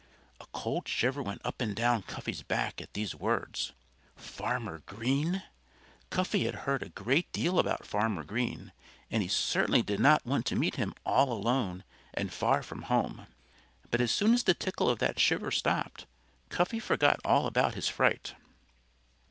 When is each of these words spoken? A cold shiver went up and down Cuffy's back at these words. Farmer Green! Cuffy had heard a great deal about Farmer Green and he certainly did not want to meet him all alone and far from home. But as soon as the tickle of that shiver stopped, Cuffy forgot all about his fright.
A 0.39 0.47
cold 0.47 0.87
shiver 0.87 1.21
went 1.21 1.43
up 1.45 1.61
and 1.61 1.75
down 1.75 2.01
Cuffy's 2.01 2.41
back 2.41 2.81
at 2.81 2.91
these 2.95 3.13
words. 3.13 3.71
Farmer 4.15 4.79
Green! 4.87 5.43
Cuffy 6.09 6.45
had 6.45 6.65
heard 6.65 6.81
a 6.81 6.89
great 6.89 7.31
deal 7.31 7.59
about 7.59 7.85
Farmer 7.85 8.23
Green 8.23 8.71
and 9.11 9.21
he 9.21 9.27
certainly 9.29 9.83
did 9.83 9.99
not 9.99 10.25
want 10.25 10.47
to 10.47 10.55
meet 10.55 10.73
him 10.73 10.95
all 11.05 11.31
alone 11.31 11.83
and 12.15 12.33
far 12.33 12.63
from 12.63 12.81
home. 12.89 13.27
But 13.91 14.01
as 14.01 14.09
soon 14.11 14.33
as 14.33 14.45
the 14.45 14.55
tickle 14.55 14.89
of 14.89 14.97
that 14.97 15.19
shiver 15.19 15.51
stopped, 15.51 16.07
Cuffy 16.49 16.79
forgot 16.79 17.19
all 17.23 17.45
about 17.45 17.75
his 17.75 17.87
fright. 17.87 18.33